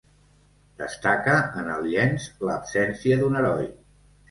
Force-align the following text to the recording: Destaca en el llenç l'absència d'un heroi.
Destaca 0.81 1.35
en 1.65 1.69
el 1.75 1.85
llenç 1.91 2.27
l'absència 2.49 3.21
d'un 3.23 3.41
heroi. 3.45 3.71